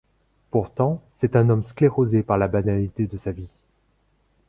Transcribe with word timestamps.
Pourtant, 0.49 0.99
c'est 1.13 1.35
un 1.35 1.47
homme 1.51 1.61
sclérosé 1.61 2.23
par 2.23 2.39
la 2.39 2.47
banalité 2.47 3.05
de 3.05 3.17
sa 3.17 3.31
vie. 3.31 3.53